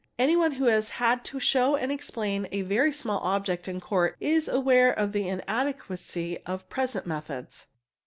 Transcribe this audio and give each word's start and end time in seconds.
Anyone 0.17 0.53
who 0.53 0.65
has 0.65 0.89
had 0.97 1.23
to— 1.25 1.39
show 1.39 1.75
and 1.75 1.91
explain 1.91 2.47
a 2.51 2.63
very 2.63 2.91
small 2.91 3.19
object 3.19 3.67
in 3.67 3.79
Court 3.79 4.17
is 4.19 4.47
aware 4.47 4.91
of 4.91 5.11
the 5.11 5.27
inadequacy 5.29 6.39
of 6.43 6.67
present 6.69 7.05
methods. 7.05 7.67